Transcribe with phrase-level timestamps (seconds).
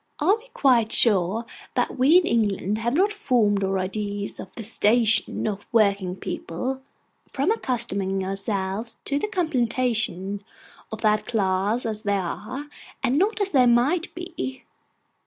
[0.19, 1.45] Are we quite sure
[1.75, 6.81] that we in England have not formed our ideas of the 'station' of working people,
[7.31, 10.43] from accustoming ourselves to the contemplation
[10.91, 12.65] of that class as they are,
[13.03, 14.63] and not as they might be?